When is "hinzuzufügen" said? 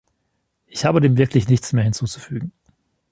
1.83-2.51